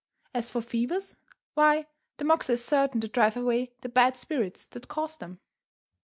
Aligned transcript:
As 0.33 0.49
for 0.49 0.61
fevers, 0.61 1.15
why, 1.53 1.85
the 2.17 2.25
moxa 2.25 2.53
is 2.53 2.65
certain 2.65 2.99
to 3.01 3.07
drive 3.07 3.37
away 3.37 3.73
the 3.81 3.87
bad 3.89 4.17
spirits 4.17 4.65
that 4.65 4.87
cause 4.87 5.15
them. 5.15 5.39